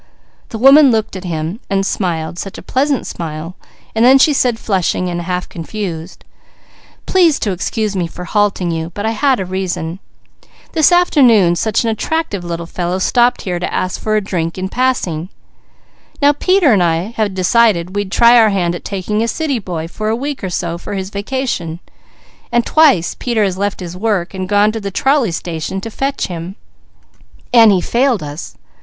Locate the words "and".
1.69-1.85, 5.07-5.21, 16.73-16.81, 22.51-22.65, 24.33-24.49, 27.53-27.71